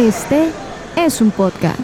Este 0.00 0.50
es 0.96 1.20
un 1.20 1.30
podcast. 1.30 1.78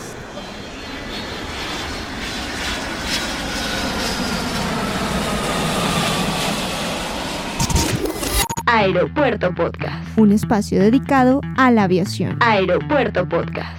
Aeropuerto 8.65 9.55
Podcast. 9.55 10.17
Un 10.17 10.33
espacio 10.33 10.81
dedicado 10.81 11.43
a 11.59 11.71
la 11.71 11.83
aviación. 11.83 12.39
Aeropuerto 12.41 13.29
Podcast. 13.29 13.79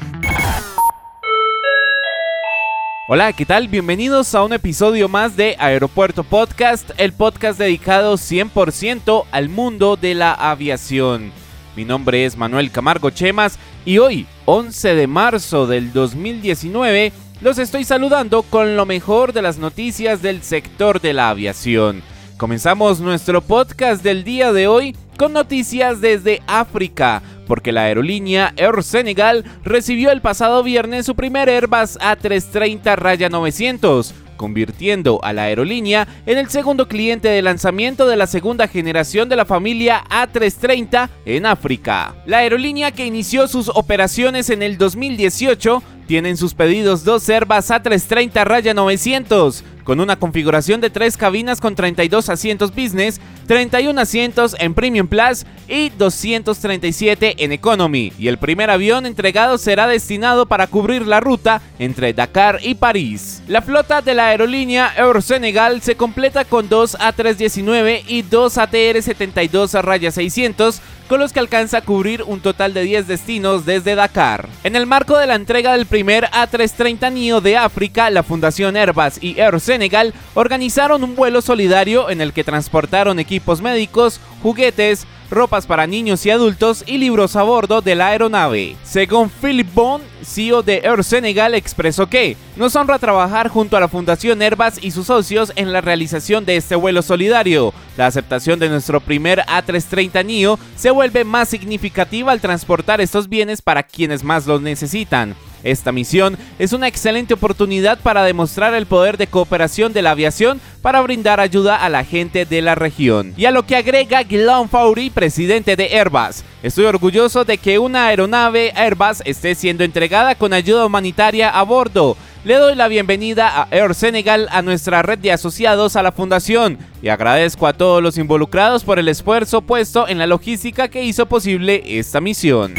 Hola, 3.07 3.33
¿qué 3.33 3.47
tal? 3.47 3.67
Bienvenidos 3.69 4.35
a 4.35 4.43
un 4.43 4.53
episodio 4.53 5.09
más 5.09 5.35
de 5.35 5.55
Aeropuerto 5.57 6.23
Podcast, 6.23 6.91
el 6.99 7.11
podcast 7.11 7.57
dedicado 7.57 8.17
100% 8.17 9.25
al 9.31 9.49
mundo 9.49 9.95
de 9.95 10.13
la 10.13 10.33
aviación. 10.33 11.46
Mi 11.77 11.85
nombre 11.85 12.25
es 12.25 12.35
Manuel 12.35 12.71
Camargo 12.71 13.11
Chemas 13.11 13.59
y 13.85 13.99
hoy, 13.99 14.25
11 14.45 14.95
de 14.95 15.05
marzo 15.05 15.67
del 15.67 15.93
2019, 15.93 17.13
los 17.39 17.59
estoy 17.59 17.83
saludando 17.83 18.41
con 18.41 18.75
lo 18.75 18.87
mejor 18.87 19.31
de 19.31 19.43
las 19.43 19.59
noticias 19.59 20.23
del 20.23 20.41
sector 20.41 20.99
de 20.99 21.13
la 21.13 21.29
aviación. 21.29 22.01
Comenzamos 22.37 22.99
nuestro 22.99 23.41
podcast 23.41 24.01
del 24.01 24.23
día 24.23 24.53
de 24.53 24.67
hoy 24.67 24.95
con 25.19 25.33
noticias 25.33 26.01
desde 26.01 26.41
África, 26.47 27.21
porque 27.45 27.71
la 27.71 27.83
aerolínea 27.83 28.53
Air 28.57 28.81
Senegal 28.81 29.45
recibió 29.63 30.09
el 30.09 30.21
pasado 30.21 30.63
viernes 30.63 31.05
su 31.05 31.13
primer 31.13 31.47
Airbus 31.47 31.99
A330 31.99 32.95
Raya 32.95 33.29
900 33.29 34.15
convirtiendo 34.37 35.19
a 35.23 35.33
la 35.33 35.43
aerolínea 35.43 36.07
en 36.25 36.37
el 36.37 36.49
segundo 36.49 36.87
cliente 36.87 37.27
de 37.27 37.41
lanzamiento 37.41 38.07
de 38.07 38.15
la 38.15 38.27
segunda 38.27 38.67
generación 38.67 39.27
de 39.27 39.35
la 39.35 39.45
familia 39.45 40.03
A330 40.09 41.09
en 41.25 41.45
África. 41.45 42.15
La 42.25 42.37
aerolínea 42.37 42.91
que 42.91 43.05
inició 43.05 43.47
sus 43.47 43.69
operaciones 43.69 44.49
en 44.49 44.63
el 44.63 44.77
2018 44.77 45.83
tiene 46.07 46.29
en 46.29 46.37
sus 46.37 46.53
pedidos 46.53 47.03
dos 47.03 47.27
Airbus 47.27 47.69
A330 47.69 48.45
Raya 48.45 48.73
900 48.73 49.63
con 49.87 50.01
una 50.01 50.17
configuración 50.17 50.81
de 50.81 50.89
tres 50.89 51.15
cabinas 51.15 51.61
con 51.61 51.73
32 51.73 52.27
asientos 52.27 52.75
business, 52.75 53.21
31 53.47 54.01
asientos 54.01 54.53
en 54.59 54.73
Premium 54.73 55.07
Plus 55.07 55.45
y 55.69 55.91
237 55.91 57.41
en 57.41 57.53
Economy. 57.53 58.11
Y 58.19 58.27
el 58.27 58.37
primer 58.37 58.69
avión 58.69 59.05
entregado 59.05 59.57
será 59.57 59.87
destinado 59.87 60.45
para 60.45 60.67
cubrir 60.67 61.07
la 61.07 61.21
ruta 61.21 61.61
entre 61.79 62.11
Dakar 62.11 62.59
y 62.63 62.75
París. 62.75 63.41
La 63.47 63.61
flota 63.61 64.01
de 64.01 64.13
la 64.13 64.27
aerolínea 64.27 64.91
Air 64.97 65.21
Senegal 65.21 65.81
se 65.81 65.95
completa 65.95 66.43
con 66.43 66.67
dos 66.67 66.97
A319 66.99 68.03
y 68.09 68.23
dos 68.23 68.57
ATR-72 68.57 69.81
raya 69.81 70.11
600 70.11 70.81
con 71.07 71.19
los 71.19 71.33
que 71.33 71.39
alcanza 71.39 71.77
a 71.77 71.81
cubrir 71.81 72.23
un 72.23 72.39
total 72.41 72.73
de 72.73 72.83
10 72.83 73.07
destinos 73.07 73.65
desde 73.65 73.95
Dakar. 73.95 74.47
En 74.63 74.75
el 74.75 74.85
marco 74.85 75.17
de 75.17 75.27
la 75.27 75.35
entrega 75.35 75.73
del 75.73 75.85
primer 75.85 76.25
A330 76.25 77.11
NIO 77.11 77.41
de 77.41 77.57
África, 77.57 78.09
la 78.09 78.23
Fundación 78.23 78.75
Airbus 78.75 79.21
y 79.21 79.39
Air 79.39 79.59
Senegal 79.59 80.13
organizaron 80.33 81.03
un 81.03 81.15
vuelo 81.15 81.41
solidario 81.41 82.09
en 82.09 82.21
el 82.21 82.33
que 82.33 82.43
transportaron 82.43 83.19
equipos 83.19 83.61
médicos, 83.61 84.19
juguetes, 84.43 85.07
ropas 85.29 85.65
para 85.65 85.87
niños 85.87 86.25
y 86.25 86.29
adultos 86.29 86.83
y 86.87 86.97
libros 86.97 87.35
a 87.35 87.43
bordo 87.43 87.81
de 87.81 87.95
la 87.95 88.07
aeronave. 88.07 88.75
Según 88.83 89.29
Philip 89.29 89.73
Bond, 89.73 90.03
CEO 90.23 90.63
de 90.63 90.81
Air 90.83 91.03
Senegal, 91.03 91.53
expresó 91.55 92.07
que 92.07 92.37
nos 92.55 92.75
honra 92.75 92.99
trabajar 92.99 93.49
junto 93.49 93.77
a 93.77 93.79
la 93.79 93.87
Fundación 93.87 94.41
Airbus 94.41 94.81
y 94.81 94.91
sus 94.91 95.07
socios 95.07 95.51
en 95.55 95.71
la 95.71 95.81
realización 95.81 96.45
de 96.45 96.57
este 96.57 96.75
vuelo 96.75 97.01
solidario. 97.01 97.73
La 97.97 98.07
aceptación 98.07 98.59
de 98.59 98.69
nuestro 98.69 98.99
primer 98.99 99.39
A330 99.41 100.25
NIO 100.25 100.59
se 100.75 100.91
vuelve 100.91 101.23
más 101.23 101.49
significativa 101.49 102.31
al 102.31 102.41
transportar 102.41 103.01
estos 103.01 103.29
bienes 103.29 103.61
para 103.61 103.83
quienes 103.83 104.23
más 104.23 104.47
los 104.47 104.61
necesitan. 104.61 105.35
Esta 105.63 105.91
misión 105.91 106.37
es 106.59 106.73
una 106.73 106.87
excelente 106.87 107.33
oportunidad 107.33 107.99
para 107.99 108.23
demostrar 108.23 108.73
el 108.73 108.85
poder 108.85 109.17
de 109.17 109.27
cooperación 109.27 109.93
de 109.93 110.01
la 110.01 110.11
aviación 110.11 110.61
para 110.81 111.01
brindar 111.01 111.39
ayuda 111.39 111.75
a 111.75 111.89
la 111.89 112.03
gente 112.03 112.45
de 112.45 112.61
la 112.61 112.75
región. 112.75 113.33
Y 113.37 113.45
a 113.45 113.51
lo 113.51 113.65
que 113.65 113.75
agrega 113.75 114.23
Guillaume 114.23 114.69
Faury, 114.69 115.09
presidente 115.09 115.75
de 115.75 115.97
Airbus. 115.97 116.43
Estoy 116.63 116.85
orgulloso 116.85 117.45
de 117.45 117.57
que 117.57 117.79
una 117.79 118.07
aeronave 118.07 118.71
Airbus 118.75 119.21
esté 119.25 119.55
siendo 119.55 119.83
entregada 119.83 120.35
con 120.35 120.53
ayuda 120.53 120.85
humanitaria 120.85 121.49
a 121.49 121.63
bordo. 121.63 122.17
Le 122.43 122.55
doy 122.55 122.75
la 122.75 122.87
bienvenida 122.87 123.49
a 123.49 123.67
Air 123.71 123.93
Senegal, 123.93 124.47
a 124.51 124.61
nuestra 124.61 125.01
red 125.01 125.19
de 125.19 125.33
asociados 125.33 125.97
a 125.97 126.03
la 126.03 126.13
fundación, 126.13 126.77
y 127.01 127.09
agradezco 127.09 127.67
a 127.67 127.73
todos 127.73 128.01
los 128.01 128.17
involucrados 128.17 128.85
por 128.85 128.99
el 128.99 129.09
esfuerzo 129.09 129.61
puesto 129.61 130.07
en 130.07 130.17
la 130.17 130.27
logística 130.27 130.87
que 130.87 131.03
hizo 131.03 131.25
posible 131.25 131.83
esta 131.85 132.21
misión. 132.21 132.75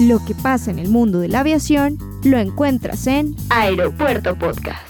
Lo 0.00 0.24
que 0.24 0.34
pasa 0.34 0.70
en 0.70 0.78
el 0.78 0.88
mundo 0.88 1.18
de 1.18 1.28
la 1.28 1.40
aviación 1.40 1.98
lo 2.22 2.38
encuentras 2.38 3.06
en 3.06 3.34
Aeropuerto 3.50 4.36
Podcast. 4.38 4.86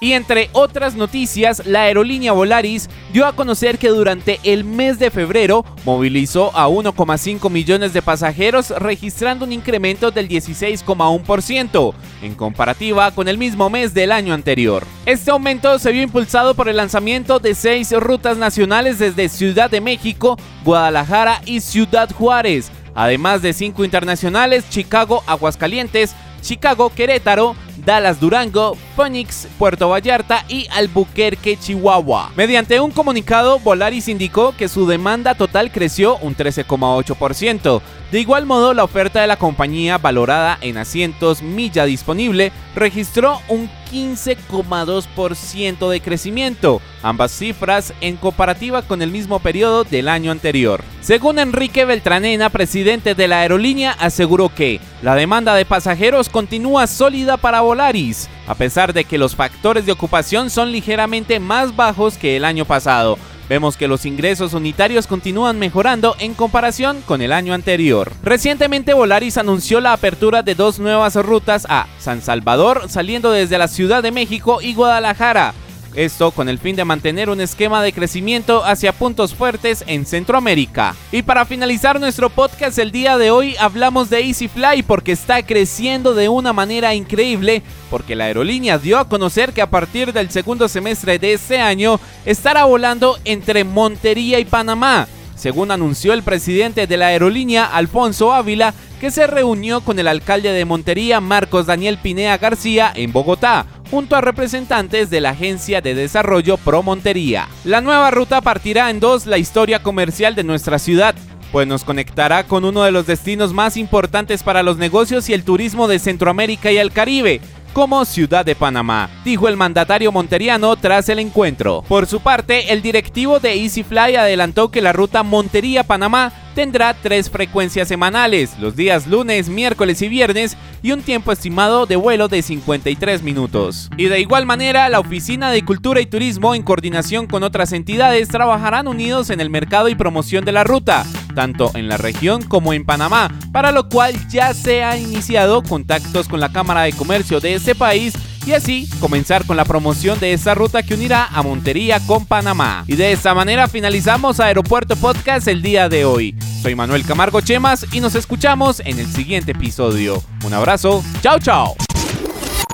Y 0.00 0.12
entre 0.12 0.50
otras 0.52 0.96
noticias, 0.96 1.64
la 1.66 1.82
aerolínea 1.82 2.32
Volaris 2.32 2.90
dio 3.12 3.26
a 3.26 3.34
conocer 3.34 3.78
que 3.78 3.88
durante 3.88 4.38
el 4.42 4.64
mes 4.64 4.98
de 4.98 5.10
febrero 5.10 5.64
movilizó 5.84 6.54
a 6.54 6.68
1,5 6.68 7.48
millones 7.48 7.92
de 7.92 8.02
pasajeros 8.02 8.70
registrando 8.70 9.44
un 9.44 9.52
incremento 9.52 10.10
del 10.10 10.28
16,1% 10.28 11.94
en 12.22 12.34
comparativa 12.34 13.12
con 13.12 13.28
el 13.28 13.38
mismo 13.38 13.70
mes 13.70 13.94
del 13.94 14.12
año 14.12 14.34
anterior. 14.34 14.84
Este 15.06 15.30
aumento 15.30 15.78
se 15.78 15.92
vio 15.92 16.02
impulsado 16.02 16.54
por 16.54 16.68
el 16.68 16.76
lanzamiento 16.76 17.38
de 17.38 17.54
seis 17.54 17.90
rutas 17.92 18.36
nacionales 18.36 18.98
desde 18.98 19.28
Ciudad 19.28 19.70
de 19.70 19.80
México, 19.80 20.36
Guadalajara 20.64 21.40
y 21.46 21.60
Ciudad 21.60 22.10
Juárez, 22.10 22.70
además 22.94 23.42
de 23.42 23.52
cinco 23.52 23.84
internacionales, 23.84 24.64
Chicago, 24.70 25.22
Aguascalientes, 25.26 26.14
Chicago, 26.40 26.90
Querétaro, 26.94 27.56
Dallas, 27.76 28.20
Durango, 28.20 28.76
Phoenix, 28.96 29.48
Puerto 29.58 29.88
Vallarta 29.88 30.44
y 30.48 30.66
Albuquerque, 30.70 31.56
Chihuahua. 31.56 32.32
Mediante 32.36 32.80
un 32.80 32.90
comunicado, 32.90 33.58
Volaris 33.58 34.08
indicó 34.08 34.54
que 34.56 34.68
su 34.68 34.86
demanda 34.86 35.34
total 35.34 35.72
creció 35.72 36.16
un 36.18 36.36
13,8%. 36.36 37.82
De 38.14 38.20
igual 38.20 38.46
modo, 38.46 38.74
la 38.74 38.84
oferta 38.84 39.20
de 39.20 39.26
la 39.26 39.36
compañía, 39.36 39.98
valorada 39.98 40.56
en 40.60 40.78
asientos 40.78 41.42
milla 41.42 41.84
disponible, 41.84 42.52
registró 42.76 43.40
un 43.48 43.68
15,2% 43.90 45.88
de 45.88 46.00
crecimiento, 46.00 46.80
ambas 47.02 47.32
cifras 47.32 47.92
en 48.00 48.16
comparativa 48.16 48.82
con 48.82 49.02
el 49.02 49.10
mismo 49.10 49.40
periodo 49.40 49.82
del 49.84 50.08
año 50.08 50.30
anterior. 50.30 50.82
Según 51.00 51.38
Enrique 51.38 51.84
Beltranena, 51.84 52.50
presidente 52.50 53.14
de 53.14 53.28
la 53.28 53.40
aerolínea, 53.40 53.92
aseguró 53.92 54.48
que 54.48 54.80
la 55.02 55.14
demanda 55.14 55.54
de 55.54 55.64
pasajeros 55.64 56.28
continúa 56.28 56.86
sólida 56.86 57.36
para 57.36 57.62
Volaris, 57.64 58.28
a 58.46 58.54
pesar 58.54 58.92
de 58.92 59.04
que 59.04 59.18
los 59.18 59.34
factores 59.34 59.86
de 59.86 59.92
ocupación 59.92 60.50
son 60.50 60.72
ligeramente 60.72 61.40
más 61.40 61.74
bajos 61.74 62.16
que 62.16 62.36
el 62.36 62.44
año 62.44 62.64
pasado. 62.64 63.18
Vemos 63.48 63.76
que 63.76 63.88
los 63.88 64.06
ingresos 64.06 64.54
unitarios 64.54 65.06
continúan 65.06 65.58
mejorando 65.58 66.16
en 66.18 66.34
comparación 66.34 67.02
con 67.02 67.20
el 67.20 67.32
año 67.32 67.52
anterior. 67.52 68.12
Recientemente 68.22 68.94
Volaris 68.94 69.36
anunció 69.36 69.80
la 69.80 69.92
apertura 69.92 70.42
de 70.42 70.54
dos 70.54 70.78
nuevas 70.78 71.14
rutas 71.16 71.66
a 71.68 71.86
San 71.98 72.22
Salvador, 72.22 72.88
saliendo 72.88 73.30
desde 73.32 73.58
la 73.58 73.68
Ciudad 73.68 74.02
de 74.02 74.12
México 74.12 74.62
y 74.62 74.74
Guadalajara. 74.74 75.52
Esto 75.96 76.32
con 76.32 76.48
el 76.48 76.58
fin 76.58 76.74
de 76.74 76.84
mantener 76.84 77.30
un 77.30 77.40
esquema 77.40 77.80
de 77.82 77.92
crecimiento 77.92 78.64
hacia 78.64 78.92
puntos 78.92 79.34
fuertes 79.34 79.84
en 79.86 80.06
Centroamérica. 80.06 80.96
Y 81.12 81.22
para 81.22 81.46
finalizar 81.46 82.00
nuestro 82.00 82.30
podcast 82.30 82.78
el 82.80 82.90
día 82.90 83.16
de 83.16 83.30
hoy 83.30 83.54
hablamos 83.60 84.10
de 84.10 84.20
EasyFly 84.20 84.82
porque 84.82 85.12
está 85.12 85.44
creciendo 85.44 86.14
de 86.14 86.28
una 86.28 86.52
manera 86.52 86.94
increíble 86.94 87.62
porque 87.90 88.16
la 88.16 88.24
aerolínea 88.24 88.78
dio 88.78 88.98
a 88.98 89.08
conocer 89.08 89.52
que 89.52 89.62
a 89.62 89.70
partir 89.70 90.12
del 90.12 90.30
segundo 90.30 90.66
semestre 90.68 91.20
de 91.20 91.34
este 91.34 91.60
año 91.60 92.00
estará 92.24 92.64
volando 92.64 93.16
entre 93.24 93.62
Montería 93.62 94.40
y 94.40 94.44
Panamá 94.44 95.06
según 95.36 95.70
anunció 95.70 96.12
el 96.12 96.22
presidente 96.22 96.86
de 96.86 96.96
la 96.96 97.08
aerolínea, 97.08 97.64
Alfonso 97.66 98.32
Ávila, 98.32 98.72
que 99.00 99.10
se 99.10 99.26
reunió 99.26 99.82
con 99.82 99.98
el 99.98 100.08
alcalde 100.08 100.52
de 100.52 100.64
Montería, 100.64 101.20
Marcos 101.20 101.66
Daniel 101.66 101.98
Pinea 101.98 102.38
García, 102.38 102.92
en 102.94 103.12
Bogotá, 103.12 103.66
junto 103.94 104.16
a 104.16 104.20
representantes 104.20 105.08
de 105.08 105.20
la 105.20 105.30
Agencia 105.30 105.80
de 105.80 105.94
Desarrollo 105.94 106.56
Pro 106.56 106.82
Montería. 106.82 107.46
La 107.62 107.80
nueva 107.80 108.10
ruta 108.10 108.40
partirá 108.40 108.90
en 108.90 108.98
dos 108.98 109.24
la 109.24 109.38
historia 109.38 109.84
comercial 109.84 110.34
de 110.34 110.42
nuestra 110.42 110.80
ciudad, 110.80 111.14
pues 111.52 111.68
nos 111.68 111.84
conectará 111.84 112.42
con 112.42 112.64
uno 112.64 112.82
de 112.82 112.90
los 112.90 113.06
destinos 113.06 113.52
más 113.52 113.76
importantes 113.76 114.42
para 114.42 114.64
los 114.64 114.78
negocios 114.78 115.28
y 115.28 115.32
el 115.32 115.44
turismo 115.44 115.86
de 115.86 116.00
Centroamérica 116.00 116.72
y 116.72 116.78
el 116.78 116.90
Caribe, 116.90 117.40
como 117.72 118.04
Ciudad 118.04 118.44
de 118.44 118.56
Panamá, 118.56 119.10
dijo 119.24 119.46
el 119.46 119.56
mandatario 119.56 120.10
monteriano 120.10 120.74
tras 120.74 121.08
el 121.08 121.20
encuentro. 121.20 121.84
Por 121.86 122.06
su 122.06 122.18
parte, 122.18 122.72
el 122.72 122.82
directivo 122.82 123.38
de 123.38 123.54
EasyFly 123.62 124.16
adelantó 124.16 124.72
que 124.72 124.82
la 124.82 124.92
ruta 124.92 125.22
Montería-Panamá 125.22 126.32
tendrá 126.54 126.94
tres 126.94 127.28
frecuencias 127.28 127.88
semanales, 127.88 128.58
los 128.58 128.76
días 128.76 129.06
lunes, 129.06 129.48
miércoles 129.48 130.00
y 130.02 130.08
viernes, 130.08 130.56
y 130.82 130.92
un 130.92 131.02
tiempo 131.02 131.32
estimado 131.32 131.86
de 131.86 131.96
vuelo 131.96 132.28
de 132.28 132.42
53 132.42 133.22
minutos. 133.22 133.90
Y 133.96 134.06
de 134.06 134.20
igual 134.20 134.46
manera, 134.46 134.88
la 134.88 135.00
Oficina 135.00 135.50
de 135.50 135.64
Cultura 135.64 136.00
y 136.00 136.06
Turismo, 136.06 136.54
en 136.54 136.62
coordinación 136.62 137.26
con 137.26 137.42
otras 137.42 137.72
entidades, 137.72 138.28
trabajarán 138.28 138.88
unidos 138.88 139.30
en 139.30 139.40
el 139.40 139.50
mercado 139.50 139.88
y 139.88 139.94
promoción 139.94 140.44
de 140.44 140.52
la 140.52 140.64
ruta, 140.64 141.04
tanto 141.34 141.70
en 141.74 141.88
la 141.88 141.96
región 141.96 142.42
como 142.42 142.72
en 142.72 142.84
Panamá, 142.84 143.30
para 143.52 143.72
lo 143.72 143.88
cual 143.88 144.14
ya 144.28 144.54
se 144.54 144.84
ha 144.84 144.96
iniciado 144.96 145.62
contactos 145.62 146.28
con 146.28 146.40
la 146.40 146.52
Cámara 146.52 146.82
de 146.82 146.92
Comercio 146.92 147.40
de 147.40 147.54
ese 147.54 147.74
país 147.74 148.14
y 148.46 148.52
así 148.52 148.88
comenzar 149.00 149.46
con 149.46 149.56
la 149.56 149.64
promoción 149.64 150.18
de 150.20 150.32
esa 150.32 150.54
ruta 150.54 150.82
que 150.82 150.94
unirá 150.94 151.26
a 151.26 151.42
Montería 151.42 152.00
con 152.00 152.26
Panamá. 152.26 152.84
Y 152.86 152.96
de 152.96 153.12
esta 153.12 153.34
manera 153.34 153.68
finalizamos 153.68 154.40
Aeropuerto 154.40 154.96
Podcast 154.96 155.48
el 155.48 155.62
día 155.62 155.88
de 155.88 156.04
hoy. 156.04 156.36
Soy 156.62 156.74
Manuel 156.74 157.04
Camargo 157.04 157.40
Chemas 157.40 157.86
y 157.92 158.00
nos 158.00 158.14
escuchamos 158.14 158.80
en 158.80 158.98
el 158.98 159.06
siguiente 159.06 159.52
episodio. 159.52 160.22
Un 160.44 160.54
abrazo, 160.54 161.02
chao 161.22 161.38
chao. 161.38 161.74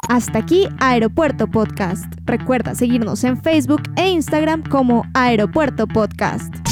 Hasta 0.09 0.39
aquí 0.39 0.67
Aeropuerto 0.81 1.47
Podcast. 1.49 2.05
Recuerda 2.25 2.75
seguirnos 2.75 3.23
en 3.23 3.41
Facebook 3.41 3.83
e 3.97 4.09
Instagram 4.09 4.65
como 4.69 5.05
Aeropuerto 5.15 5.87
Podcast. 5.87 6.70